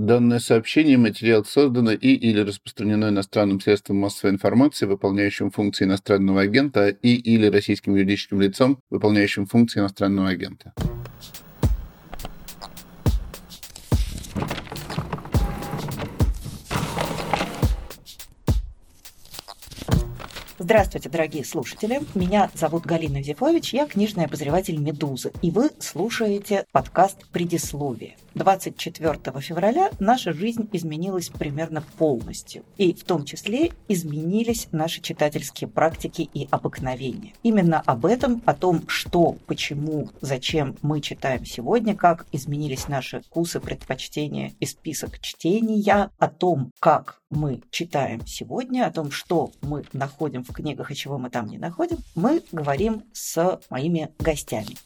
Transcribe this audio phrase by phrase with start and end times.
[0.00, 6.88] Данное сообщение, материал создано и или распространено иностранным средством массовой информации, выполняющим функции иностранного агента,
[6.88, 10.72] и или российским юридическим лицом, выполняющим функции иностранного агента.
[20.58, 22.00] Здравствуйте, дорогие слушатели.
[22.14, 28.16] Меня зовут Галина Зифович, я книжный обозреватель «Медузы», и вы слушаете подкаст «Предисловие».
[28.34, 36.28] 24 февраля наша жизнь изменилась примерно полностью, и в том числе изменились наши читательские практики
[36.32, 37.32] и обыкновения.
[37.42, 43.60] Именно об этом, о том, что, почему, зачем мы читаем сегодня, как изменились наши вкусы,
[43.60, 50.44] предпочтения и список чтения, о том, как мы читаем сегодня, о том, что мы находим
[50.44, 54.76] в книгах и чего мы там не находим, мы говорим с моими гостями.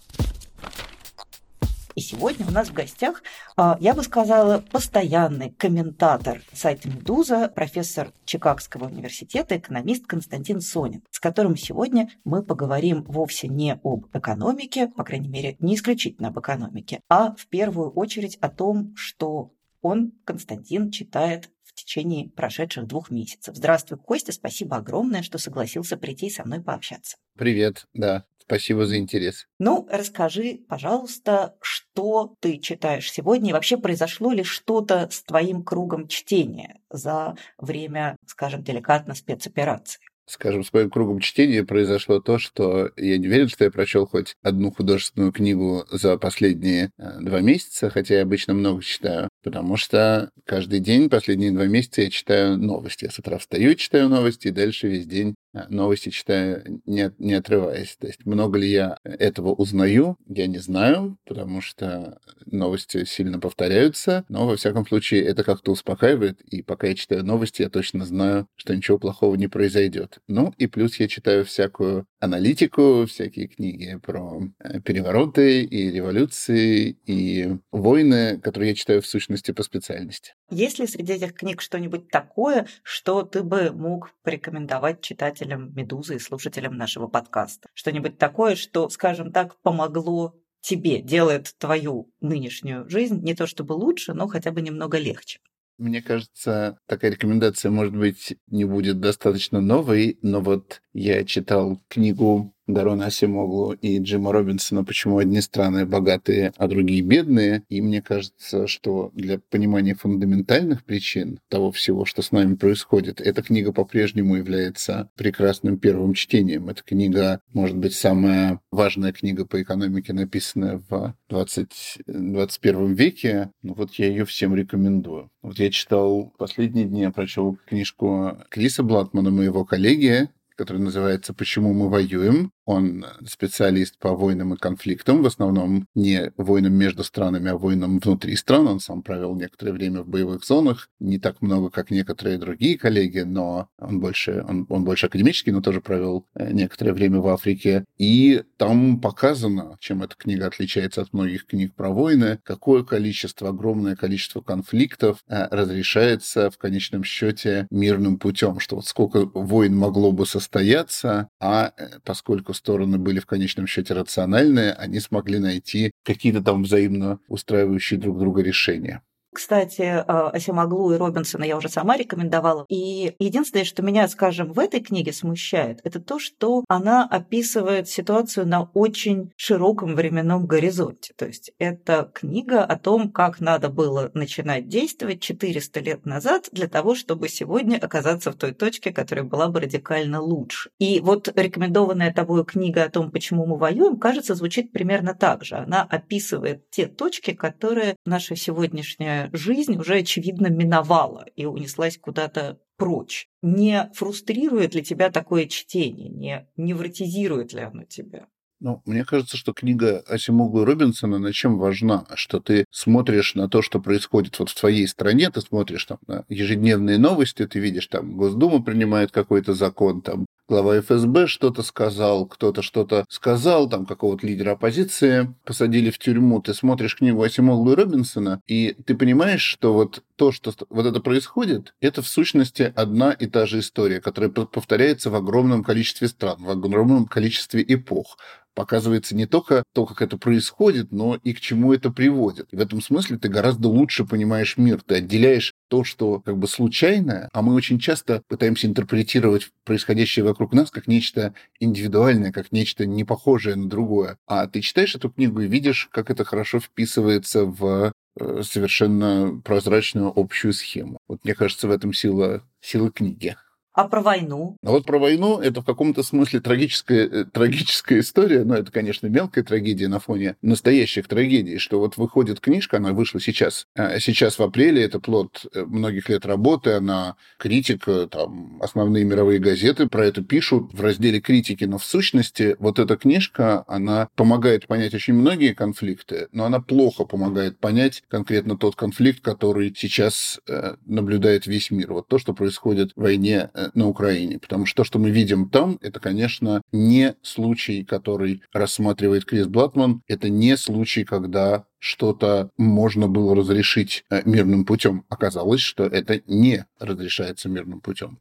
[1.95, 3.23] И сегодня у нас в гостях,
[3.57, 11.20] а, я бы сказала, постоянный комментатор сайта «Медуза», профессор Чикагского университета, экономист Константин Сонин, с
[11.20, 17.01] которым сегодня мы поговорим вовсе не об экономике, по крайней мере, не исключительно об экономике,
[17.09, 23.55] а в первую очередь о том, что он, Константин, читает в течение прошедших двух месяцев.
[23.55, 27.19] Здравствуй, Костя, спасибо огромное, что согласился прийти со мной пообщаться.
[27.36, 29.47] Привет, да, спасибо за интерес.
[29.59, 36.09] Ну, расскажи, пожалуйста, что ты читаешь сегодня и вообще произошло ли что-то с твоим кругом
[36.09, 40.01] чтения за время, скажем, деликатно спецоперации?
[40.27, 44.36] скажем, с моим кругом чтения произошло то, что я не верю, что я прочел хоть
[44.42, 50.31] одну художественную книгу за последние э, два месяца, хотя я обычно много читаю, потому что
[50.45, 53.05] каждый день, последние два месяца я читаю новости.
[53.05, 55.34] Я с утра встаю читаю новости, и дальше весь день
[55.69, 57.97] новости читаю, не, не отрываясь.
[57.98, 64.24] То есть много ли я этого узнаю, я не знаю, потому что новости сильно повторяются,
[64.28, 68.48] но, во всяком случае, это как-то успокаивает, и пока я читаю новости, я точно знаю,
[68.56, 70.19] что ничего плохого не произойдет.
[70.28, 77.56] Ну и плюс я читаю всякую аналитику, всякие книги про э, перевороты и революции и
[77.70, 80.34] войны, которые я читаю в сущности по специальности.
[80.50, 85.00] Есть ли среди этих книг что-нибудь такое, что ты бы мог порекомендовать
[85.44, 87.68] читателям «Медузы» и слушателям нашего подкаста?
[87.74, 94.14] Что-нибудь такое, что, скажем так, помогло тебе, делает твою нынешнюю жизнь не то чтобы лучше,
[94.14, 95.40] но хотя бы немного легче?
[95.77, 102.55] Мне кажется, такая рекомендация, может быть, не будет достаточно новой, но вот я читал книгу
[102.67, 107.63] Дарона Асимоглу и Джима Робинсона «Почему одни страны богатые, а другие бедные».
[107.69, 113.42] И мне кажется, что для понимания фундаментальных причин того всего, что с нами происходит, эта
[113.42, 116.69] книга по-прежнему является прекрасным первым чтением.
[116.69, 123.51] Эта книга, может быть, самая важная книга по экономике, написанная в 20, 21 веке.
[123.63, 125.30] Ну вот я ее всем рекомендую.
[125.42, 131.73] Вот я читал последние дни, я прочел книжку Криса Блатмана, моего коллеги, который называется «Почему
[131.75, 132.50] мы воюем?».
[132.67, 138.37] Он специалист по войнам и конфликтам, в основном не войнам между странами, а войнам внутри
[138.37, 138.67] стран.
[138.69, 143.20] Он сам провел некоторое время в боевых зонах, не так много, как некоторые другие коллеги,
[143.20, 147.85] но он больше, он, он больше академический, но тоже провел э, некоторое время в Африке.
[147.99, 153.97] И там показано, чем эта книга отличается от многих книг про войны, какое количество, огромное
[153.97, 160.26] количество конфликтов э, разрешается в конечном счете мирным путем, что вот сколько войн могло бы
[160.26, 166.62] состояться, а э, поскольку стороны были в конечном счете рациональные, они смогли найти какие-то там
[166.62, 169.03] взаимно устраивающие друг друга решения.
[169.34, 172.64] Кстати, Асимаглу и Робинсона я уже сама рекомендовала.
[172.69, 178.46] И единственное, что меня, скажем, в этой книге смущает, это то, что она описывает ситуацию
[178.46, 181.14] на очень широком временном горизонте.
[181.17, 186.69] То есть это книга о том, как надо было начинать действовать 400 лет назад для
[186.69, 190.70] того, чтобы сегодня оказаться в той точке, которая была бы радикально лучше.
[190.78, 195.56] И вот рекомендованная тобой книга о том, почему мы воюем, кажется, звучит примерно так же.
[195.56, 203.29] Она описывает те точки, которые наша сегодняшняя жизнь уже, очевидно, миновала и унеслась куда-то прочь.
[203.43, 206.09] Не фрустрирует ли тебя такое чтение?
[206.11, 208.26] Не невротизирует ли оно тебя?
[208.61, 212.06] Ну, мне кажется, что книга Асимогу Робинсона на чем важна?
[212.15, 216.25] Что ты смотришь на то, что происходит вот в твоей стране, ты смотришь там на
[216.29, 222.62] ежедневные новости, ты видишь там Госдума принимает какой-то закон, там глава ФСБ что-то сказал, кто-то
[222.62, 226.41] что-то сказал, там какого-то лидера оппозиции посадили в тюрьму.
[226.43, 231.00] Ты смотришь книгу Асимоглу и Робинсона, и ты понимаешь, что вот то, что вот это
[231.00, 236.37] происходит, это в сущности одна и та же история, которая повторяется в огромном количестве стран,
[236.38, 238.19] в огромном количестве эпох
[238.55, 242.47] показывается не только то, как это происходит, но и к чему это приводит.
[242.52, 246.47] И в этом смысле ты гораздо лучше понимаешь мир, ты отделяешь то, что как бы
[246.47, 252.87] случайное, а мы очень часто пытаемся интерпретировать происходящее вокруг нас как нечто индивидуальное, как нечто
[252.87, 254.17] не похожее на другое.
[254.29, 260.12] А ты читаешь эту книгу и видишь, как это хорошо вписывается в э, совершенно прозрачную
[260.15, 260.99] общую схему.
[261.09, 263.35] Вот мне кажется, в этом сила, сила книги.
[263.75, 264.56] А про войну?
[264.62, 269.09] А вот про войну это в каком-то смысле трагическая, э, трагическая история, но это, конечно,
[269.09, 274.38] мелкая трагедия на фоне настоящих трагедий, что вот выходит книжка, она вышла сейчас, а сейчас
[274.38, 280.06] в апреле, это плод э, многих лет работы, она критика, там, основные мировые газеты про
[280.06, 285.15] это пишут в разделе критики, но в сущности вот эта книжка, она помогает понять очень
[285.15, 291.73] многие конфликты, но она плохо помогает понять конкретно тот конфликт, который сейчас э, наблюдает весь
[291.73, 291.93] мир.
[291.93, 294.38] Вот то, что происходит в войне на Украине.
[294.38, 300.02] Потому что то, что мы видим там, это, конечно, не случай, который рассматривает Крис Блатман.
[300.06, 305.05] Это не случай, когда что-то можно было разрешить э, мирным путем.
[305.08, 308.19] Оказалось, что это не разрешается мирным путем.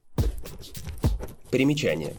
[1.49, 2.13] Примечание.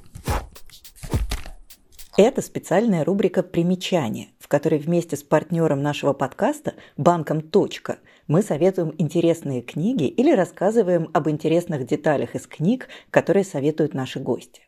[2.17, 8.95] Это специальная рубрика «Примечания», в которой вместе с партнером нашего подкаста, банком «Точка», мы советуем
[8.99, 14.63] интересные книги или рассказываем об интересных деталях из книг, которые советуют наши гости.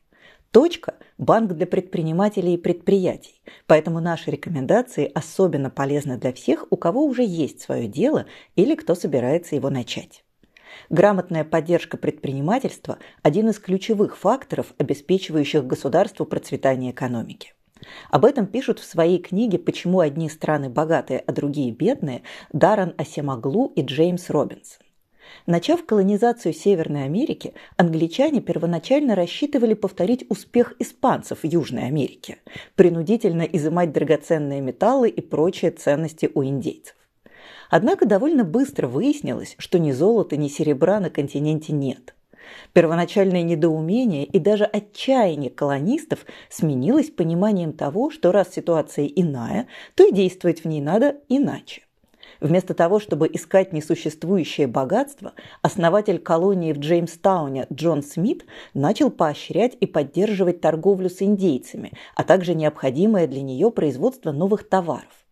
[0.50, 7.04] Точка– банк для предпринимателей и предприятий, поэтому наши рекомендации особенно полезны для всех, у кого
[7.04, 10.24] уже есть свое дело или кто собирается его начать.
[10.88, 17.55] Грамотная поддержка предпринимательства– один из ключевых факторов, обеспечивающих государству процветание экономики.
[18.10, 23.72] Об этом пишут в своей книге «Почему одни страны богатые, а другие бедные» Даррен Асемаглу
[23.74, 24.82] и Джеймс Робинсон.
[25.46, 32.38] Начав колонизацию Северной Америки, англичане первоначально рассчитывали повторить успех испанцев в Южной Америке,
[32.74, 36.94] принудительно изымать драгоценные металлы и прочие ценности у индейцев.
[37.70, 42.14] Однако довольно быстро выяснилось, что ни золота, ни серебра на континенте нет.
[42.72, 50.12] Первоначальное недоумение и даже отчаяние колонистов сменилось пониманием того, что раз ситуация иная, то и
[50.12, 51.82] действовать в ней надо иначе.
[52.40, 55.32] Вместо того, чтобы искать несуществующее богатство,
[55.62, 58.44] основатель колонии в Джеймстауне Джон Смит
[58.74, 65.25] начал поощрять и поддерживать торговлю с индейцами, а также необходимое для нее производство новых товаров.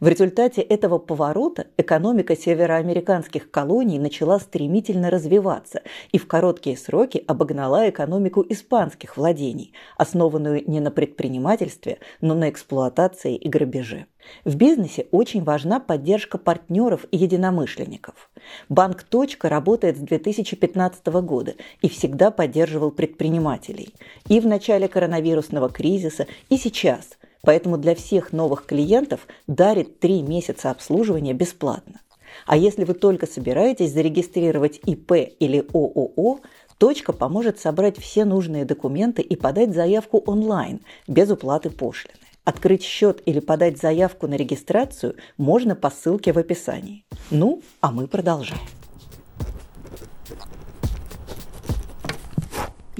[0.00, 5.82] В результате этого поворота экономика североамериканских колоний начала стремительно развиваться
[6.12, 13.36] и в короткие сроки обогнала экономику испанских владений, основанную не на предпринимательстве, но на эксплуатации
[13.36, 14.06] и грабеже.
[14.44, 18.30] В бизнесе очень важна поддержка партнеров и единомышленников.
[18.68, 23.94] Банк «Точка» работает с 2015 года и всегда поддерживал предпринимателей.
[24.28, 30.70] И в начале коронавирусного кризиса, и сейчас– Поэтому для всех новых клиентов дарит 3 месяца
[30.70, 32.00] обслуживания бесплатно.
[32.46, 36.40] А если вы только собираетесь зарегистрировать ИП или ООО,
[36.78, 42.14] Точка поможет собрать все нужные документы и подать заявку онлайн, без уплаты пошлины.
[42.44, 47.04] Открыть счет или подать заявку на регистрацию можно по ссылке в описании.
[47.30, 48.62] Ну, а мы продолжаем.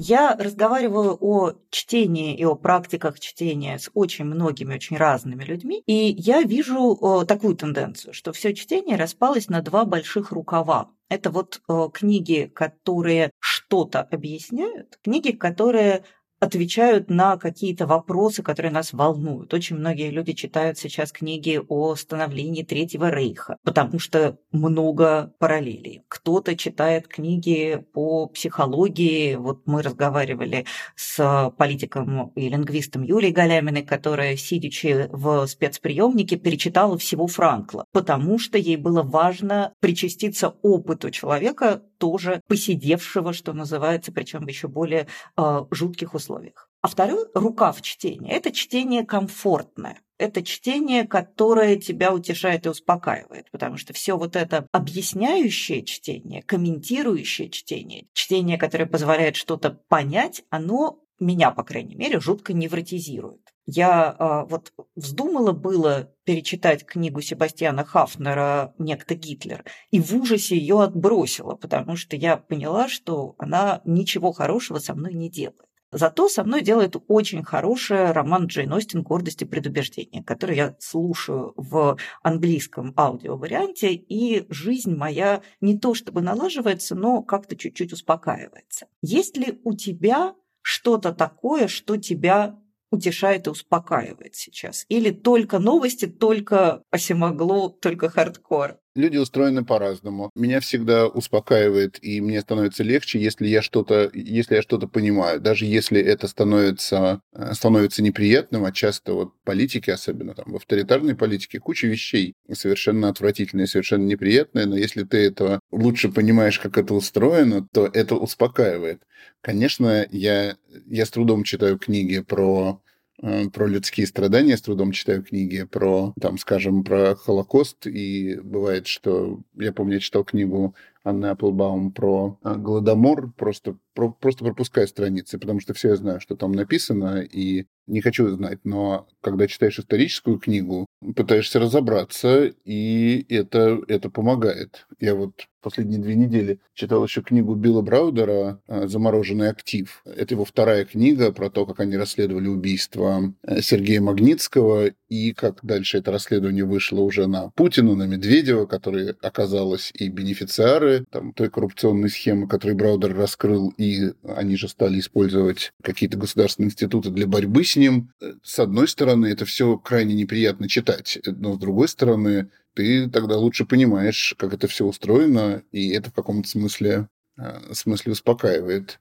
[0.00, 6.14] Я разговариваю о чтении и о практиках чтения с очень многими, очень разными людьми, и
[6.16, 10.90] я вижу такую тенденцию, что все чтение распалось на два больших рукава.
[11.08, 11.60] Это вот
[11.94, 16.04] книги, которые что-то объясняют, книги, которые
[16.40, 19.52] отвечают на какие-то вопросы, которые нас волнуют.
[19.52, 26.02] Очень многие люди читают сейчас книги о становлении Третьего Рейха, потому что много параллелей.
[26.08, 29.34] Кто-то читает книги по психологии.
[29.34, 30.64] Вот мы разговаривали
[30.94, 38.58] с политиком и лингвистом Юлией Галяминой, которая, сидячи в спецприемнике, перечитала всего Франкла, потому что
[38.58, 45.64] ей было важно причаститься опыту человека, тоже посидевшего, что называется, причем в еще более э,
[45.70, 46.68] жутких условиях.
[46.80, 50.00] А второй рукав чтения– это чтение комфортное.
[50.16, 57.50] Это чтение, которое тебя утешает и успокаивает, потому что все вот это объясняющее чтение, комментирующее
[57.50, 63.47] чтение, чтение, которое позволяет что-то понять, оно меня, по крайней мере, жутко невротизирует.
[63.70, 70.82] Я а, вот вздумала было перечитать книгу Себастьяна Хафнера «Некто Гитлер» и в ужасе ее
[70.82, 75.68] отбросила, потому что я поняла, что она ничего хорошего со мной не делает.
[75.92, 81.52] Зато со мной делает очень хороший роман Джейн Остин «Гордость и предубеждение», который я слушаю
[81.56, 88.86] в английском аудиоварианте, и жизнь моя не то чтобы налаживается, но как-то чуть-чуть успокаивается.
[89.02, 92.58] Есть ли у тебя что-то такое, что тебя
[92.90, 94.84] утешает и успокаивает сейчас?
[94.88, 98.78] Или только новости, только осимогло, только хардкор?
[98.94, 100.30] Люди устроены по-разному.
[100.34, 105.40] Меня всегда успокаивает, и мне становится легче, если я что-то, если я что-то понимаю.
[105.40, 111.14] Даже если это становится, э, становится неприятным, а часто вот политики, особенно там в авторитарной
[111.14, 116.94] политике, куча вещей совершенно отвратительные, совершенно неприятные, но если ты этого лучше понимаешь, как это
[116.94, 119.02] устроено, то это успокаивает.
[119.42, 122.80] Конечно, я, я с трудом читаю книги про
[123.20, 129.40] про людские страдания, с трудом читаю книги про, там, скажем, про Холокост, и бывает, что,
[129.56, 130.74] я помню, я читал книгу
[131.04, 136.20] Анны Апплбаум про э, Голодомор, просто, про, просто пропускаю страницы, потому что все я знаю,
[136.20, 140.86] что там написано, и не хочу знать, но когда читаешь историческую книгу,
[141.16, 144.86] пытаешься разобраться, и это, это помогает.
[145.00, 150.02] Я вот последние две недели читал еще книгу Билла Браудера э, «Замороженный актив».
[150.04, 155.60] Это его вторая книга про то, как они расследовали убийство э, Сергея Магнитского и как
[155.62, 161.50] дальше это расследование вышло уже на Путина, на Медведева, которые оказалось и бенефициары там, той
[161.50, 167.64] коррупционной схемы, которую Браудер раскрыл, и они же стали использовать какие-то государственные институты для борьбы
[167.64, 168.10] с ним.
[168.42, 173.64] С одной стороны, это все крайне неприятно читать, но с другой стороны, ты тогда лучше
[173.64, 179.00] понимаешь, как это все устроено, и это в каком-то смысле, э, смысле успокаивает.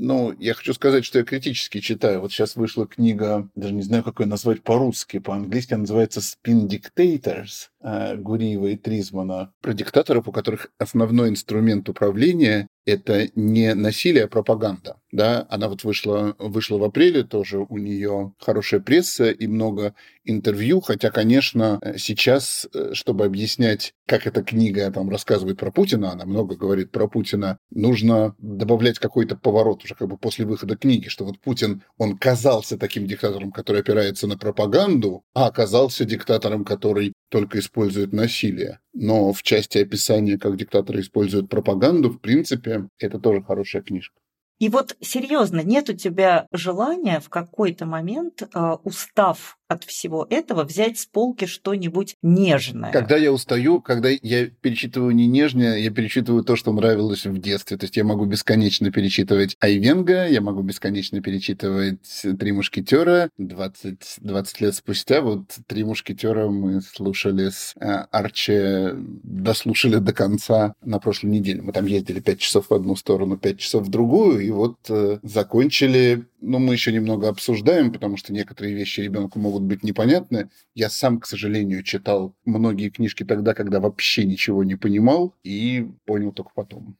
[0.00, 2.20] Но я хочу сказать, что я критически читаю.
[2.20, 6.68] Вот сейчас вышла книга, даже не знаю, как ее назвать по-русски, по-английски она называется «Spin
[6.68, 14.24] Dictators» э, Гуриева и Тризмана, про диктаторов, у которых основной инструмент управления это не насилие,
[14.24, 14.98] а пропаганда.
[15.12, 15.46] Да?
[15.48, 21.10] Она вот вышла, вышла в апреле, тоже у нее хорошая пресса и много интервью, хотя,
[21.10, 26.90] конечно, сейчас, э, чтобы объяснять, как эта книга там рассказывает про Путина, она много говорит
[26.90, 31.82] про Путина, нужно добавлять какой-то поворот уже как бы после выхода книги, что вот Путин,
[31.96, 38.80] он казался таким диктатором, который опирается на пропаганду, а оказался диктатором, который только использует насилие.
[38.92, 44.14] Но в части описания, как диктаторы используют пропаганду, в принципе, это тоже хорошая книжка.
[44.58, 50.64] И вот серьезно, нет у тебя желания в какой-то момент, э, устав от всего этого
[50.64, 52.90] взять с полки что-нибудь нежное.
[52.90, 57.76] Когда я устаю, когда я перечитываю не нежное, я перечитываю то, что нравилось в детстве.
[57.76, 63.28] То есть я могу бесконечно перечитывать Айвенга, я могу бесконечно перечитывать «Три мушкетера».
[63.36, 70.74] 20, 20 лет спустя вот «Три мушкетера» мы слушали с э, Арчи, дослушали до конца
[70.82, 71.60] на прошлой неделе.
[71.60, 75.18] Мы там ездили 5 часов в одну сторону, 5 часов в другую, и вот э,
[75.22, 80.50] закончили но мы еще немного обсуждаем, потому что некоторые вещи ребенку могут быть непонятны.
[80.74, 86.32] Я сам, к сожалению, читал многие книжки тогда, когда вообще ничего не понимал, и понял
[86.32, 86.96] только потом.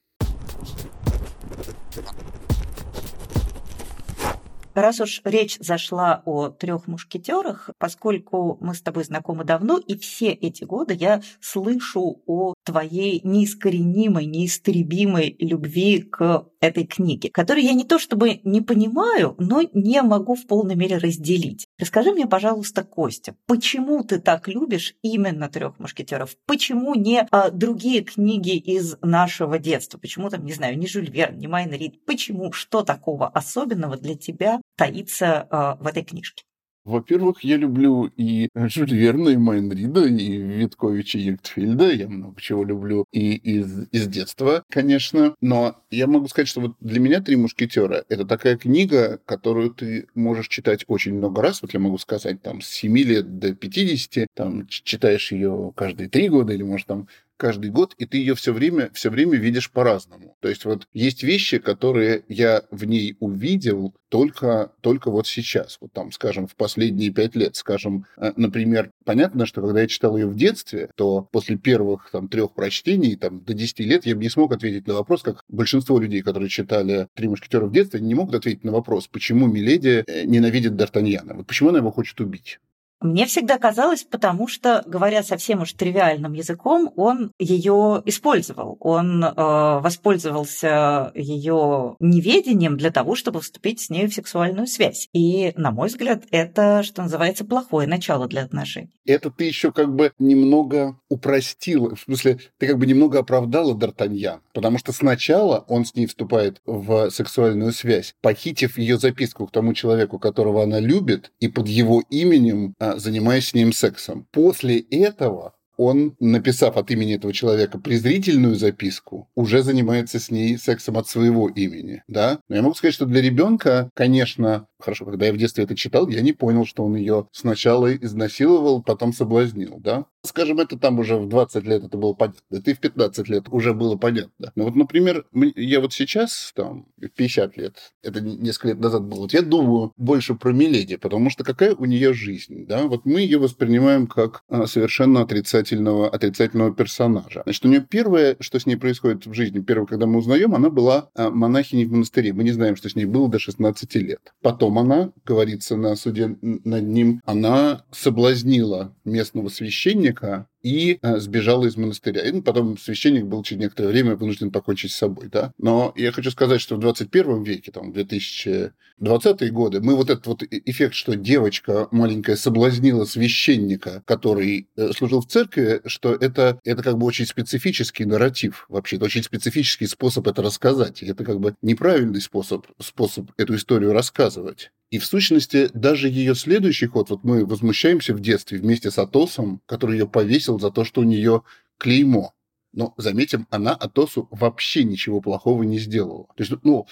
[4.78, 10.28] Раз уж речь зашла о трех мушкетерах, поскольку мы с тобой знакомы давно, и все
[10.28, 17.82] эти годы я слышу о твоей неискоренимой, неистребимой любви к этой книге, которую я не
[17.82, 21.66] то чтобы не понимаю, но не могу в полной мере разделить.
[21.76, 26.36] Расскажи мне, пожалуйста, Костя, почему ты так любишь именно трех мушкетеров?
[26.46, 29.98] Почему не а, другие книги из нашего детства?
[29.98, 32.04] Почему там, не знаю, не Жюль Верн, не Майн Рид?
[32.04, 32.52] Почему?
[32.52, 36.44] Что такого особенного для тебя таится а, в этой книжке?
[36.88, 41.92] Во-первых, я люблю и Жюль Верна, и Майнрида, и Витковича Ектфельда.
[41.92, 45.34] Я много чего люблю и из, из детства, конечно.
[45.42, 50.06] Но я могу сказать, что вот для меня «Три мушкетера»— это такая книга, которую ты
[50.14, 51.60] можешь читать очень много раз.
[51.60, 56.30] Вот я могу сказать, там, с 7 лет до 50, там, читаешь ее каждые три
[56.30, 57.06] года или, может, там,
[57.38, 60.36] каждый год, и ты ее все время, все время видишь по-разному.
[60.40, 65.92] То есть вот есть вещи, которые я в ней увидел только, только вот сейчас, вот
[65.92, 70.26] там, скажем, в последние пять лет, скажем, э, например, понятно, что когда я читал ее
[70.26, 74.30] в детстве, то после первых там трех прочтений, там, до 10 лет я бы не
[74.30, 78.34] смог ответить на вопрос, как большинство людей, которые читали «Три мушкетера» в детстве, не могут
[78.34, 82.58] ответить на вопрос, почему Миледи э, ненавидит Д'Артаньяна, вот почему она его хочет убить.
[83.00, 88.76] Мне всегда казалось, потому что, говоря совсем уж тривиальным языком, он ее использовал.
[88.80, 95.08] Он э, воспользовался ее неведением для того, чтобы вступить с ней в сексуальную связь.
[95.12, 98.90] И, на мой взгляд, это, что называется, плохое начало для отношений.
[99.06, 104.40] Это ты еще как бы немного упростила, в смысле, ты как бы немного оправдала Д'Артаньян,
[104.52, 109.72] потому что сначала он с ней вступает в сексуальную связь, похитив ее записку к тому
[109.72, 114.26] человеку, которого она любит, и под его именем а, занимаясь с ним сексом.
[114.32, 120.98] После этого он, написав от имени этого человека презрительную записку, уже занимается с ней сексом
[120.98, 122.40] от своего имени, да?
[122.48, 126.08] Но я могу сказать, что для ребенка, конечно, хорошо, когда я в детстве это читал,
[126.08, 130.06] я не понял, что он ее сначала изнасиловал, потом соблазнил, да?
[130.24, 133.44] Скажем, это там уже в 20 лет это было понятно, это и в 15 лет
[133.50, 134.52] уже было понятно.
[134.56, 139.20] Но вот, например, я вот сейчас, там, в 50 лет, это несколько лет назад было,
[139.20, 142.86] вот я думаю больше про Миледи, потому что какая у нее жизнь, да?
[142.86, 147.42] Вот мы ее воспринимаем как а, совершенно отрицательного, отрицательного персонажа.
[147.44, 150.70] Значит, у нее первое, что с ней происходит в жизни, первое, когда мы узнаем, она
[150.70, 152.32] была а, монахиней в монастыре.
[152.32, 154.32] Мы не знаем, что с ней было до 16 лет.
[154.42, 161.76] Потом она, говорится на суде над ним, она соблазнила местного священника, и э, сбежала из
[161.76, 162.22] монастыря.
[162.22, 165.28] И потом священник был через некоторое время вынужден покончить с собой.
[165.28, 165.52] Да?
[165.58, 170.42] Но я хочу сказать, что в 21 веке, там, 2020-е годы, мы вот этот вот
[170.42, 176.98] эффект, что девочка маленькая соблазнила священника, который э, служил в церкви, что это, это как
[176.98, 181.02] бы очень специфический нарратив вообще, это очень специфический способ это рассказать.
[181.02, 184.70] И это как бы неправильный способ, способ эту историю рассказывать.
[184.90, 189.60] И в сущности, даже ее следующий ход, вот мы возмущаемся в детстве вместе с Атосом,
[189.66, 191.42] который ее повесил за то, что у нее
[191.76, 192.32] клеймо.
[192.72, 196.26] Но, заметим, она Атосу вообще ничего плохого не сделала.
[196.36, 196.86] То есть, ну,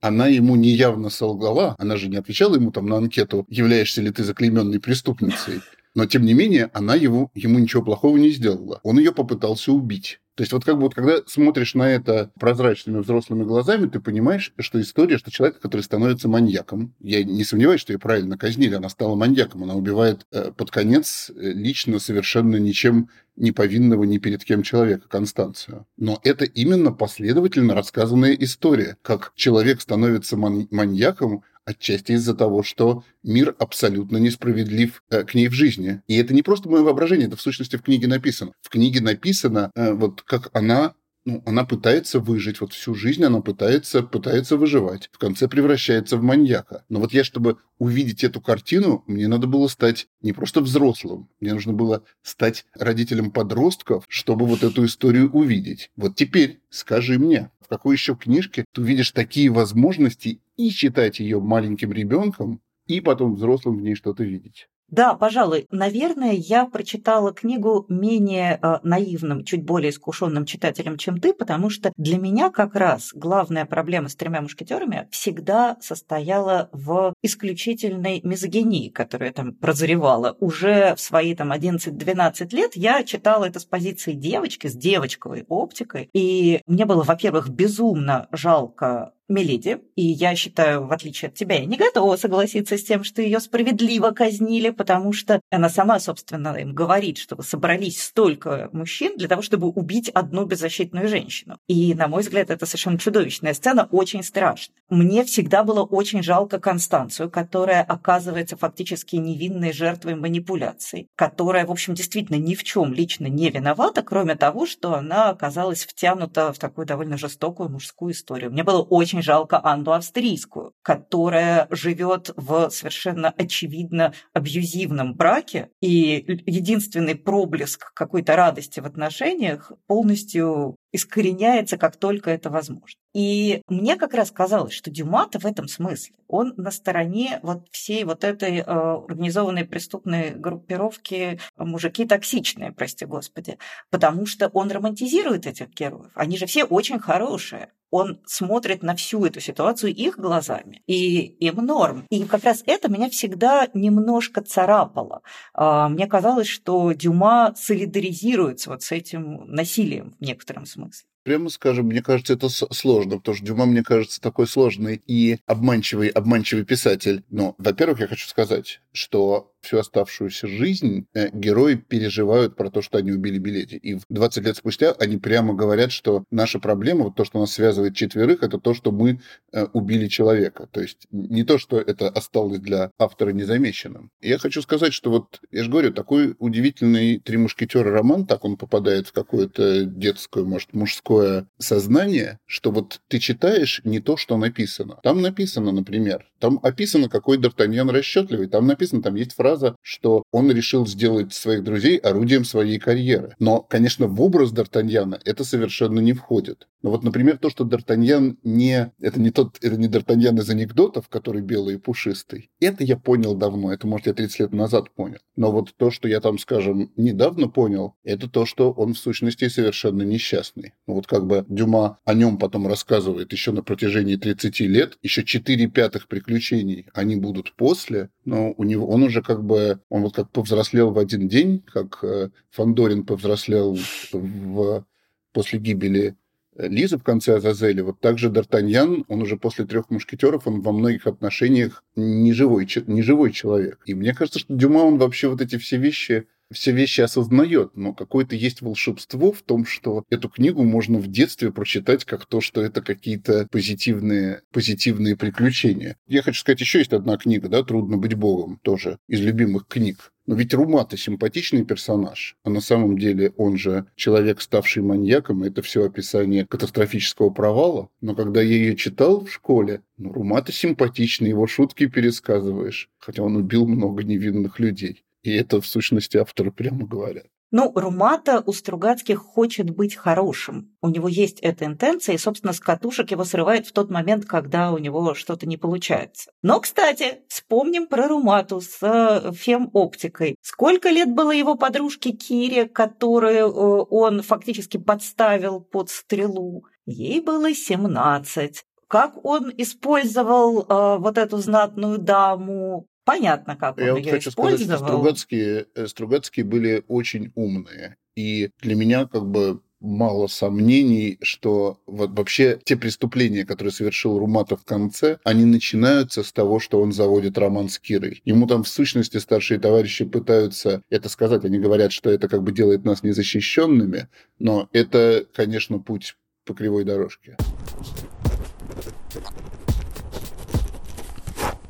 [0.00, 4.24] она ему неявно солгала, она же не отвечала ему там на анкету, являешься ли ты
[4.24, 5.60] заклейменной преступницей.
[5.94, 8.80] Но, тем не менее, она его, ему ничего плохого не сделала.
[8.82, 10.20] Он ее попытался убить.
[10.34, 14.52] То есть вот как бы вот когда смотришь на это прозрачными взрослыми глазами, ты понимаешь,
[14.58, 18.88] что история, что человек, который становится маньяком, я не сомневаюсь, что ее правильно казнили, она
[18.88, 24.44] стала маньяком, она убивает э, под конец э, лично совершенно ничем не повинного ни перед
[24.44, 25.86] кем человека, Констанцию.
[25.96, 33.04] Но это именно последовательно рассказанная история, как человек становится ман- маньяком, отчасти из-за того, что
[33.22, 36.02] мир абсолютно несправедлив э, к ней в жизни.
[36.06, 38.52] И это не просто мое воображение, это в сущности в книге написано.
[38.60, 40.94] В книге написано, э, вот как она
[41.26, 46.22] ну, она пытается выжить, вот всю жизнь она пытается, пытается выживать, в конце превращается в
[46.22, 46.84] маньяка.
[46.90, 51.54] Но вот я, чтобы увидеть эту картину, мне надо было стать не просто взрослым, мне
[51.54, 55.90] нужно было стать родителем подростков, чтобы вот эту историю увидеть.
[55.96, 61.40] Вот теперь скажи мне, в какой еще книжке ты увидишь такие возможности и читать ее
[61.40, 64.68] маленьким ребенком, и потом взрослым в ней что-то видеть?
[64.88, 65.66] Да, пожалуй.
[65.70, 71.92] Наверное, я прочитала книгу менее э, наивным, чуть более искушенным читателем, чем ты, потому что
[71.96, 79.32] для меня как раз главная проблема с тремя мушкетерами всегда состояла в исключительной мизогинии, которая
[79.32, 80.36] там прозревала.
[80.38, 86.10] Уже в свои там 11-12 лет я читала это с позиции девочки, с девочковой оптикой,
[86.12, 91.64] и мне было, во-первых, безумно жалко Мелиди, и я считаю, в отличие от тебя, я
[91.64, 96.74] не готова согласиться с тем, что ее справедливо казнили, потому что она сама, собственно, им
[96.74, 101.56] говорит, что собрались столько мужчин для того, чтобы убить одну беззащитную женщину.
[101.68, 104.76] И, на мой взгляд, это совершенно чудовищная сцена, очень страшная.
[104.90, 111.94] Мне всегда было очень жалко Констанцию, которая оказывается фактически невинной жертвой манипуляций, которая, в общем,
[111.94, 116.86] действительно ни в чем лично не виновата, кроме того, что она оказалась втянута в такую
[116.86, 118.50] довольно жестокую мужскую историю.
[118.50, 126.24] Мне было очень очень жалко Анну Австрийскую, которая живет в совершенно очевидно абьюзивном браке, и
[126.46, 132.98] единственный проблеск какой-то радости в отношениях полностью искореняется, как только это возможно.
[133.14, 138.04] И мне как раз казалось, что Дюмата в этом смысле, он на стороне вот всей
[138.04, 143.58] вот этой э, организованной преступной группировки мужики токсичные, прости господи,
[143.90, 146.12] потому что он романтизирует этих героев.
[146.14, 151.64] Они же все очень хорошие он смотрит на всю эту ситуацию их глазами, и им
[151.64, 152.06] норм.
[152.10, 155.22] И как раз это меня всегда немножко царапало.
[155.52, 161.06] А, мне казалось, что Дюма солидаризируется вот с этим насилием в некотором смысле.
[161.22, 166.08] Прямо скажем, мне кажется, это сложно, потому что Дюма, мне кажется, такой сложный и обманчивый,
[166.08, 167.22] обманчивый писатель.
[167.30, 172.98] Но, во-первых, я хочу сказать, что всю оставшуюся жизнь э, герои переживают про то, что
[172.98, 173.74] они убили Билети.
[173.76, 177.96] И 20 лет спустя они прямо говорят, что наша проблема, вот то, что нас связывает
[177.96, 179.20] четверых, это то, что мы
[179.52, 180.68] э, убили человека.
[180.70, 184.10] То есть не то, что это осталось для автора незамеченным.
[184.20, 188.56] я хочу сказать, что вот, я же говорю, такой удивительный «Три мушкетера» роман, так он
[188.56, 194.98] попадает в какое-то детское, может, мужское сознание, что вот ты читаешь не то, что написано.
[195.02, 198.48] Там написано, например, там описано, какой Д'Артаньян расчетливый.
[198.48, 203.34] Там написано, там есть фраза, что он решил сделать своих друзей орудием своей карьеры.
[203.38, 206.68] Но, конечно, в образ Д'Артаньяна это совершенно не входит.
[206.84, 208.92] Но вот, например, то, что Д'Артаньян не...
[209.00, 209.56] Это не тот...
[209.62, 212.50] Это не Д'Артаньян из анекдотов, который белый и пушистый.
[212.60, 213.72] Это я понял давно.
[213.72, 215.16] Это, может, я 30 лет назад понял.
[215.34, 219.48] Но вот то, что я там, скажем, недавно понял, это то, что он в сущности
[219.48, 220.74] совершенно несчастный.
[220.86, 225.24] Ну, вот как бы Дюма о нем потом рассказывает еще на протяжении 30 лет, еще
[225.24, 230.14] 4 пятых приключений они будут после, но у него он уже как бы, он вот
[230.14, 233.78] как повзрослел в один день, как э, Фандорин повзрослел
[234.12, 234.84] в,
[235.32, 236.16] после гибели
[236.56, 241.06] Лиза в конце Азазели, вот также Д'Артаньян, он уже после трех мушкетеров, он во многих
[241.06, 243.80] отношениях не живой, не живой человек.
[243.86, 247.92] И мне кажется, что Дюма, он вообще вот эти все вещи все вещи осознает, но
[247.92, 252.62] какое-то есть волшебство в том, что эту книгу можно в детстве прочитать как то, что
[252.62, 255.96] это какие-то позитивные, позитивные приключения.
[256.06, 260.12] Я хочу сказать, еще есть одна книга, да, «Трудно быть богом», тоже из любимых книг.
[260.26, 265.60] Но ведь Румата симпатичный персонаж, а на самом деле он же человек, ставший маньяком, это
[265.60, 267.90] все описание катастрофического провала.
[268.00, 273.36] Но когда я ее читал в школе, ну, Румата симпатичный, его шутки пересказываешь, хотя он
[273.36, 275.04] убил много невинных людей.
[275.24, 277.26] И это, в сущности, авторы прямо говорят.
[277.50, 280.76] Ну, Румата у Стругацких хочет быть хорошим.
[280.82, 284.72] У него есть эта интенция, и, собственно, с катушек его срывает в тот момент, когда
[284.72, 286.30] у него что-то не получается.
[286.42, 290.36] Но, кстати, вспомним про Румату с э, фем-оптикой.
[290.42, 296.64] Сколько лет было его подружке Кире, которую э, он фактически подставил под стрелу?
[296.86, 303.94] Ей было 17 как он использовал э, вот эту знатную даму, Понятно, как он Я
[303.94, 307.96] вот хочу сказать, что Стругацкие, э, Стругацкие были очень умные.
[308.16, 314.62] И для меня как бы мало сомнений, что вот вообще те преступления, которые совершил Руматов
[314.62, 318.22] в конце, они начинаются с того, что он заводит роман с Кирой.
[318.24, 321.44] Ему там в сущности старшие товарищи пытаются это сказать.
[321.44, 326.84] Они говорят, что это как бы делает нас незащищенными, но это, конечно, путь по кривой
[326.84, 327.36] дорожке.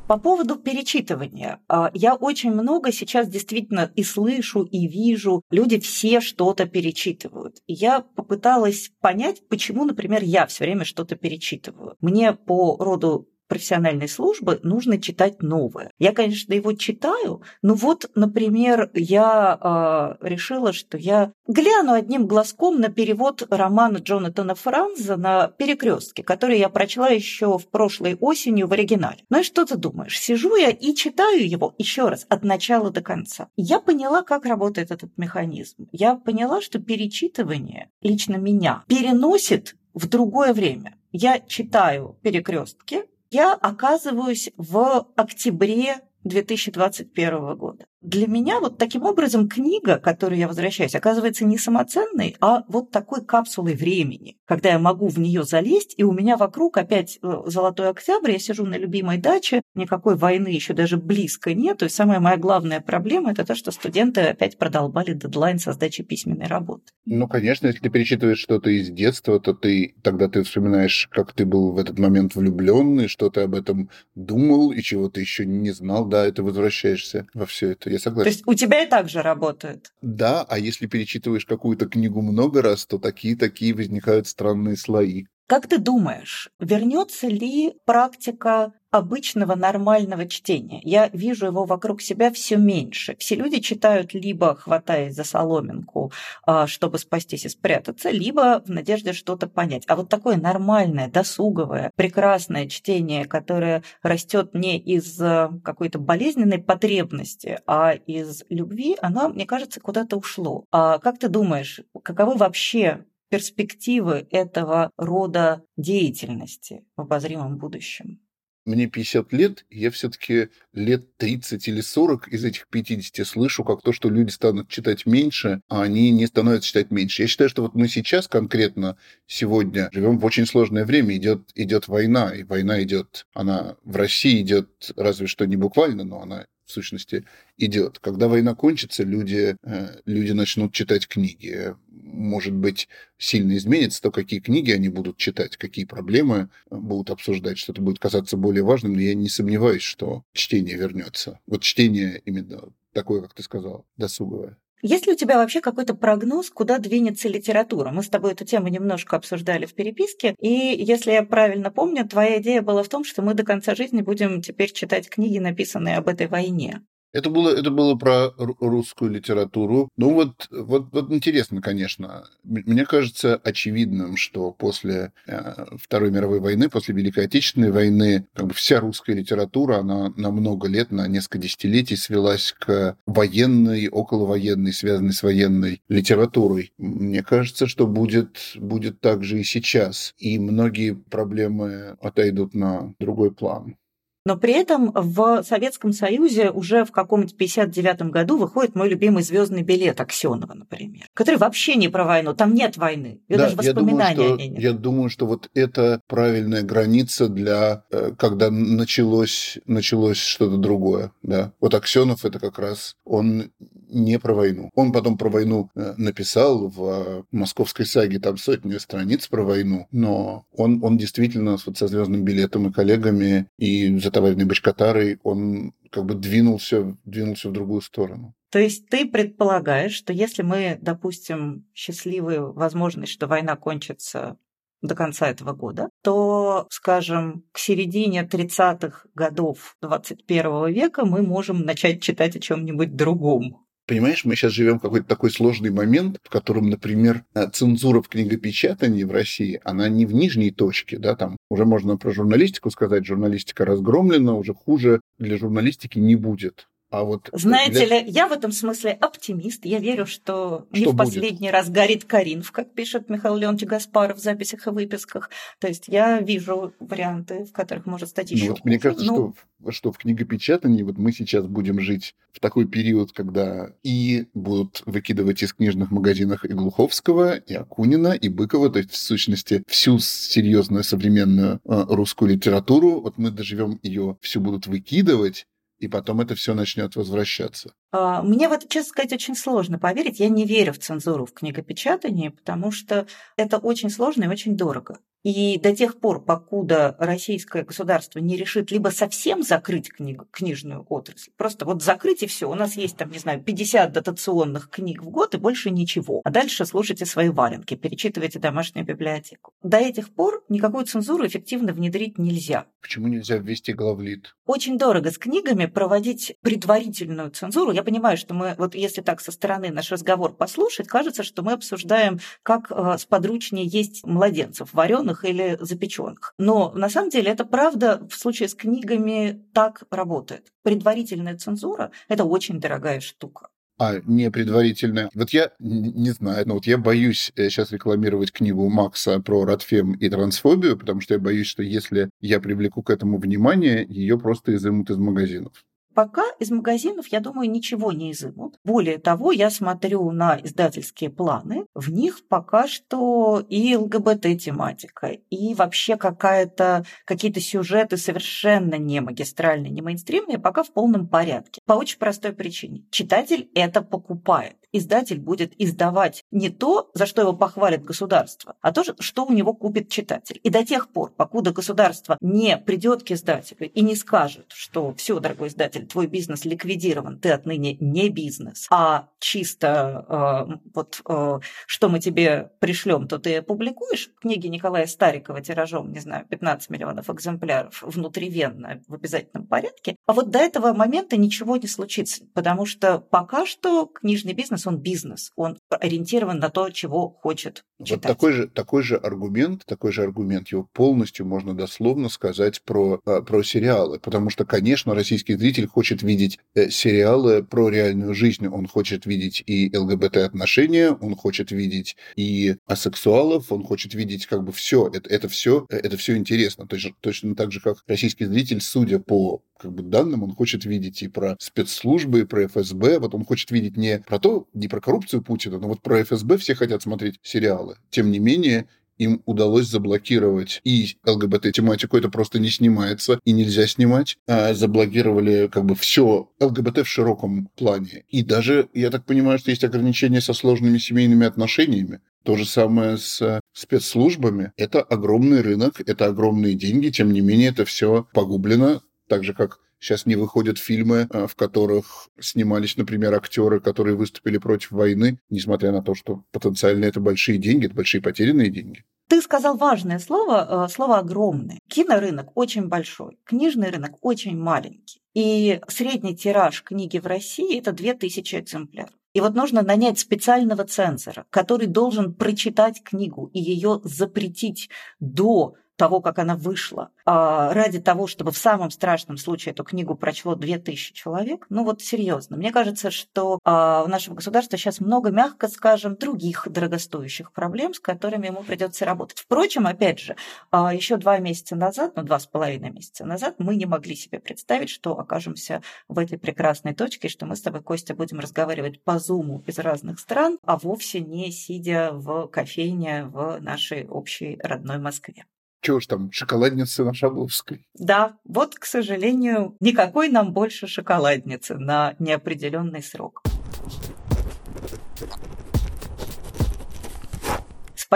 [0.07, 1.61] По поводу перечитывания.
[1.67, 5.41] А, я очень много сейчас действительно и слышу, и вижу.
[5.49, 7.57] Люди все что-то перечитывают.
[7.65, 11.95] я попыталась понять, почему, например, я все время что-то перечитываю.
[12.01, 15.91] Мне по роду профессиональной службы нужно читать новое.
[15.99, 22.79] Я, конечно, его читаю, но вот, например, я э, решила, что я гляну одним глазком
[22.79, 28.73] на перевод романа Джонатана Франза на перекрестке, который я прочла еще в прошлой осенью в
[28.73, 29.23] оригинале.
[29.29, 30.19] Ну и что ты думаешь?
[30.19, 33.49] Сижу я и читаю его еще раз от начала до конца.
[33.55, 35.87] Я поняла, как работает этот механизм.
[35.91, 40.97] Я поняла, что перечитывание лично меня переносит в другое время.
[41.11, 43.05] Я читаю перекрестки,
[43.35, 47.85] я оказываюсь в октябре 2021 года.
[48.05, 52.91] Для меня вот таким образом книга, к которой я возвращаюсь, оказывается не самоценной, а вот
[52.91, 57.41] такой капсулой времени, когда я могу в нее залезть, и у меня вокруг опять э,
[57.47, 62.19] золотой октябрь, я сижу на любимой даче, никакой войны еще даже близко нет, и самая
[62.19, 66.83] моя главная проблема– это то, что студенты опять продолбали дедлайн со сдачи письменной работы.
[67.07, 71.43] Ну, конечно, если ты перечитываешь что-то из детства, то ты тогда ты вспоминаешь, как ты
[71.43, 75.71] был в этот момент влюбленный, что ты об этом думал и чего ты еще не
[75.71, 78.31] знал, да, и ты возвращаешься во все это я согласен.
[78.31, 79.91] То есть у тебя и так же работает?
[80.01, 85.25] Да, а если перечитываешь какую-то книгу много раз, то такие-такие возникают странные слои.
[85.47, 90.79] Как ты думаешь, вернется ли практика обычного нормального чтения.
[90.83, 93.15] Я вижу его вокруг себя все меньше.
[93.19, 96.11] Все люди читают либо хватаясь за соломинку,
[96.45, 99.83] а, чтобы спастись и спрятаться, либо в надежде что-то понять.
[99.87, 107.59] А вот такое нормальное, досуговое, прекрасное чтение, которое растет не из э, какой-то болезненной потребности,
[107.67, 110.65] а из любви, оно, мне кажется, куда-то ушло.
[110.71, 113.05] А как ты думаешь, каковы вообще
[113.35, 118.21] перспективы этого рода деятельности в обозримом будущем?
[118.65, 123.91] мне 50 лет, я все-таки лет 30 или 40 из этих 50 слышу, как то,
[123.91, 127.21] что люди станут читать меньше, а они не становятся читать меньше.
[127.21, 131.87] Я считаю, что вот мы сейчас конкретно сегодня живем в очень сложное время, идет, идет
[131.87, 136.71] война, и война идет, она в России идет разве что не буквально, но она в
[136.71, 137.25] сущности,
[137.57, 137.99] идет.
[137.99, 141.75] Когда война кончится, люди, э, люди начнут читать книги.
[141.89, 147.57] Может быть, сильно изменится то, какие книги они будут читать, какие проблемы э, будут обсуждать,
[147.57, 151.39] что-то будет казаться более важным, но я не сомневаюсь, что чтение вернется.
[151.47, 154.57] Вот чтение именно такое, как ты сказал, досуговое.
[154.87, 157.89] Есть ли у тебя вообще какой-то прогноз, куда двинется литература?
[157.89, 162.39] Мы с тобой эту тему немножко обсуждали в переписке, и если я правильно помню, твоя
[162.39, 166.07] идея была в том, что мы до конца жизни будем теперь читать книги, написанные об
[166.07, 166.83] этой войне.
[167.15, 169.87] Это было, это было про русскую литературу.
[169.95, 172.25] Ну вот, вот, вот интересно, конечно.
[172.43, 178.53] Мне кажется очевидным, что после э, Второй мировой войны, после Великой Отечественной войны, как бы
[178.53, 185.13] вся русская литература, она на много лет, на несколько десятилетий свелась к военной, околовоенной, связанной
[185.13, 186.73] с военной литературой.
[186.77, 190.13] Мне кажется, что будет, будет так же и сейчас.
[190.17, 193.77] И многие проблемы отойдут на другой план.
[194.25, 199.61] Но при этом в Советском Союзе уже в каком-нибудь 59 году выходит мой любимый звездный
[199.61, 204.15] билет Аксенова, например, который вообще не про войну, там нет войны, и да, даже воспоминаний
[204.15, 204.59] я думаю, что, нет.
[204.59, 211.11] Я думаю, что вот это правильная граница для, э, когда началось, началось что-то другое.
[211.21, 211.53] Да.
[211.61, 213.51] Вот Аксенов это как раз, он
[213.95, 214.69] не про войну.
[214.75, 220.45] Он потом про войну э, написал в «Московской саге», там сотни страниц про войну, но
[220.51, 226.05] он, он действительно вот со «Звездным билетом» и коллегами, и за товарной бочкотарой, он как
[226.05, 228.33] бы двинулся, двинулся в другую сторону.
[228.51, 234.37] То есть ты предполагаешь, что если мы, допустим, счастливую возможность, что война кончится
[234.81, 242.01] до конца этого года, то, скажем, к середине 30-х годов 21 века мы можем начать
[242.01, 243.64] читать о чем-нибудь другом.
[243.87, 248.07] Понимаешь, мы сейчас живем в какой-то такой сложный момент, в котором, например, э, цензура в
[248.07, 253.05] книгопечатании в России, она не в нижней точке, да, там уже можно про журналистику сказать,
[253.05, 256.67] журналистика разгромлена, уже хуже для журналистики не будет.
[256.95, 257.99] А вот Знаете для...
[257.99, 259.65] ли, я в этом смысле оптимист.
[259.65, 261.51] Я верю, что, что не в последний будет?
[261.51, 265.29] раз горит Каринф, как пишет Михаил Леонтьевич Гаспаров в записях и выписках.
[265.59, 268.45] То есть я вижу варианты, в которых может стать еще.
[268.45, 269.35] Ну, вот мне кажется, ну...
[269.59, 274.81] что, что в книгопечатании вот мы сейчас будем жить в такой период, когда и будут
[274.85, 279.99] выкидывать из книжных магазинов и Глуховского, и Акунина, и Быкова, то есть в сущности всю
[279.99, 283.01] серьезную современную э, русскую литературу.
[283.01, 285.45] Вот мы доживем ее, все будут выкидывать,
[285.79, 287.73] и потом это все начнет возвращаться.
[287.91, 290.19] А, мне в это, честно сказать, очень сложно поверить.
[290.19, 294.99] Я не верю в цензуру в книгопечатании, потому что это очень сложно и очень дорого.
[295.25, 301.31] И до тех пор, покуда российское государство не решит либо совсем закрыть книг, книжную отрасль,
[301.35, 305.09] просто вот закрыть и все, у нас есть там, не знаю, 50 дотационных книг в
[305.09, 309.53] год и больше ничего, а дальше слушайте свои валенки, перечитывайте домашнюю библиотеку.
[309.63, 312.67] До этих пор никакую цензуру эффективно внедрить нельзя.
[312.79, 314.35] Почему нельзя ввести главлит?
[314.45, 317.71] Очень дорого с книгами проводить предварительную цензуру.
[317.71, 321.53] Я понимаю, что мы, вот если так со стороны наш разговор послушать, кажется, что мы
[321.53, 326.33] обсуждаем, как э, сподручнее есть младенцев, вареных вареных или запеченных.
[326.37, 330.51] Но на самом деле это правда в случае с книгами так работает.
[330.63, 333.47] Предварительная цензура– это очень дорогая штука.
[333.77, 335.09] А не предварительная.
[335.13, 339.95] Вот я не знаю, но вот я боюсь сейчас э, рекламировать книгу Макса про радфем
[339.95, 344.55] и трансфобию, потому что я боюсь, что если я привлеку к этому внимание, ее просто
[344.55, 345.65] изымут из магазинов.
[345.95, 348.59] Пока из магазинов, я думаю, ничего не изымут.
[348.65, 351.67] Более того, я смотрю на издательские планы.
[351.73, 359.81] В них пока что и ЛГБТ-тематика, и вообще какая-то, какие-то сюжеты совершенно не магистральные, не
[359.81, 361.61] мейнстримные, пока в полном порядке.
[361.65, 362.83] По очень простой причине.
[362.91, 368.83] Читатель это покупает издатель будет издавать не то, за что его похвалит государство, а то,
[368.99, 370.39] что у него купит читатель.
[370.43, 375.19] И до тех пор, покуда государство не придет к издателю и не скажет, что все,
[375.19, 381.89] дорогой издатель, твой бизнес ликвидирован, ты отныне не бизнес, а чисто э, вот э, что
[381.89, 384.09] мы тебе пришлем, то ты опубликуешь.
[384.21, 389.95] Книги Николая Старикова тиражом, не знаю, 15 миллионов экземпляров внутривенно в обязательном порядке.
[390.07, 394.77] А вот до этого момента ничего не случится, потому что пока что книжный бизнес он
[394.77, 398.05] бизнес, он ориентирован на то, чего хочет читать.
[398.05, 403.01] Вот такой же, такой же аргумент, такой же аргумент, его полностью можно дословно сказать про,
[403.05, 408.47] а, про сериалы, потому что, конечно, российский зритель хочет видеть э, сериалы про реальную жизнь,
[408.47, 414.51] он хочет видеть и ЛГБТ-отношения, он хочет видеть и асексуалов, он хочет видеть как бы
[414.51, 418.61] все, это, это все, э, это все интересно, точно, точно так же, как российский зритель,
[418.61, 423.15] судя по как бы данным, он хочет видеть и про спецслужбы, и про ФСБ, вот
[423.15, 426.53] он хочет видеть не про то, не про коррупцию Путина, но вот про ФСБ все
[426.55, 427.77] хотят смотреть сериалы.
[427.89, 434.17] Тем не менее, им удалось заблокировать и ЛГБТ-тематику, это просто не снимается и нельзя снимать.
[434.27, 438.03] А заблокировали как бы все ЛГБТ в широком плане.
[438.09, 441.99] И даже, я так понимаю, что есть ограничения со сложными семейными отношениями.
[442.23, 444.51] То же самое с спецслужбами.
[444.57, 449.59] Это огромный рынок, это огромные деньги, тем не менее это все погублено, так же как
[449.85, 455.71] Сейчас не выходят фильмы, э, в которых снимались, например, актеры, которые выступили против войны, несмотря
[455.71, 458.83] на то, что потенциально это большие деньги, это большие потерянные деньги.
[459.07, 461.59] Ты сказал важное слово, э, слово огромное.
[461.69, 465.03] Кинорынок очень большой, книжный рынок очень маленький.
[465.13, 468.89] И средний тираж книги в России– это 2000 экземпляров.
[469.13, 476.01] И вот нужно нанять специального цензора, который должен прочитать книгу и ее запретить до того,
[476.01, 480.93] как она вышла, а, ради того, чтобы в самом страшном случае эту книгу прочло 2000
[480.93, 482.37] человек, ну вот серьезно.
[482.37, 487.79] Мне кажется, что а, у нашего государства сейчас много, мягко скажем, других дорогостоящих проблем, с
[487.79, 489.19] которыми ему придется работать.
[489.19, 490.15] Впрочем, опять же,
[490.51, 494.19] а, еще два месяца назад, ну два с половиной месяца назад, мы не могли себе
[494.19, 498.99] представить, что окажемся в этой прекрасной точке, что мы с тобой, Костя, будем разговаривать по
[498.99, 505.25] зуму из разных стран, а вовсе не сидя в кофейне в нашей общей родной Москве.
[505.65, 507.65] Чего ж там, шоколадница на Шабловской?
[507.73, 513.23] Да, вот, к сожалению, никакой нам больше шоколадницы на неопределенный срок.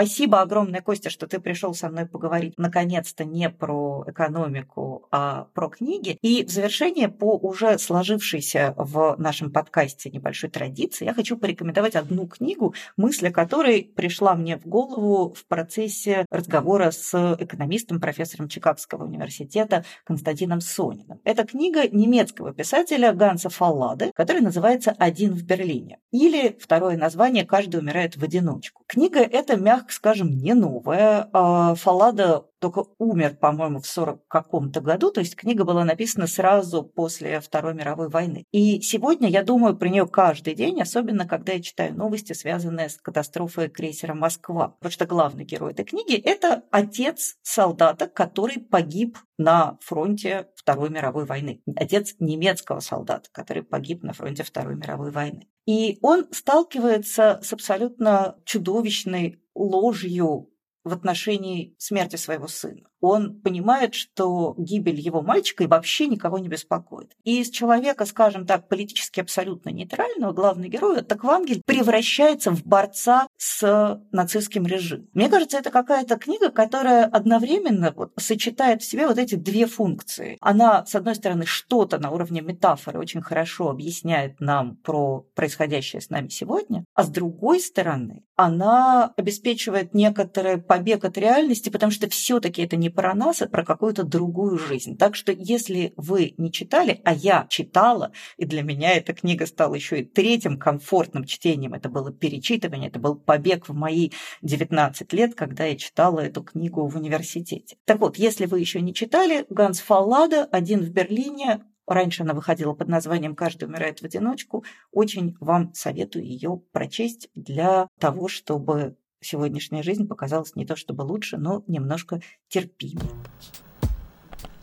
[0.00, 5.68] Спасибо огромное, Костя, что ты пришел со мной поговорить наконец-то не про экономику, а про
[5.68, 6.16] книги.
[6.22, 12.26] И в завершение по уже сложившейся в нашем подкасте небольшой традиции я хочу порекомендовать одну
[12.26, 19.04] книгу, мысль о которой пришла мне в голову в процессе разговора с экономистом, профессором Чикагского
[19.04, 21.20] университета Константином Сониным.
[21.24, 25.98] Это книга немецкого писателя Ганса Фаллады, которая называется «Один в Берлине».
[26.10, 28.82] Или второе название «Каждый умирает в одиночку».
[28.86, 31.28] Книга эта, мягко скажем, не новая.
[31.32, 36.82] А, Фалада только умер, по-моему, в 40 каком-то году, то есть книга была написана сразу
[36.82, 38.44] после Второй мировой войны.
[38.52, 42.96] И сегодня я думаю про нее каждый день, особенно когда я читаю новости, связанные с
[42.96, 44.68] катастрофой крейсера «Москва».
[44.68, 51.24] Потому что главный герой этой книги– это отец солдата, который погиб на фронте Второй мировой
[51.24, 51.62] войны.
[51.76, 55.48] Отец немецкого солдата, который погиб на фронте Второй мировой войны.
[55.66, 60.52] И он сталкивается с абсолютно чудовищной ложью
[60.84, 66.48] в отношении смерти своего сына он понимает, что гибель его мальчика и вообще никого не
[66.48, 67.12] беспокоит.
[67.24, 73.26] И из человека, скажем так, политически абсолютно нейтрального, главный герой, так Вангель превращается в борца
[73.36, 75.08] с нацистским режимом.
[75.14, 80.36] Мне кажется, это какая-то книга, которая одновременно вот сочетает в себе вот эти две функции.
[80.40, 86.10] Она, с одной стороны, что-то на уровне метафоры очень хорошо объясняет нам про происходящее с
[86.10, 92.62] нами сегодня, а с другой стороны, она обеспечивает некоторый побег от реальности, потому что все-таки
[92.62, 94.96] это не про нас, а про какую-то другую жизнь.
[94.96, 99.74] Так что если вы не читали, а я читала, и для меня эта книга стала
[99.74, 104.10] еще и третьим комфортным чтением, это было перечитывание, это был побег в мои
[104.42, 107.76] 19 лет, когда я читала эту книгу в университете.
[107.84, 112.72] Так вот, если вы еще не читали, Ганс Фаллада «Один в Берлине», Раньше она выходила
[112.72, 114.64] под названием «Каждый умирает в одиночку».
[114.92, 121.36] Очень вам советую ее прочесть для того, чтобы сегодняшняя жизнь показалась не то чтобы лучше,
[121.36, 123.10] но немножко терпимее.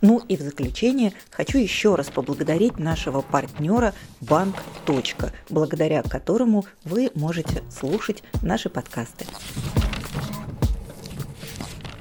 [0.02, 4.56] Ну и в заключение хочу еще раз поблагодарить нашего партнера Банк.
[5.50, 9.26] благодаря которому вы можете слушать наши подкасты.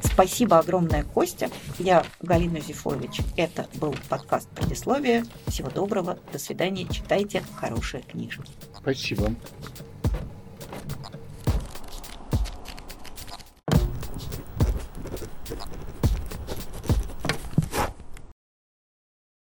[0.02, 1.50] Спасибо огромное, Костя.
[1.78, 3.20] Я Галина Зифович.
[3.36, 5.24] Это был подкаст «Предисловие».
[5.46, 6.18] Всего доброго.
[6.32, 6.86] До свидания.
[6.88, 8.50] Читайте хорошие книжки.
[8.78, 9.34] Спасибо.